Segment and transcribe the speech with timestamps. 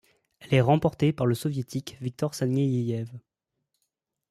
[0.39, 3.11] Elle est remportée par le Soviétique Viktor Sanyeyev.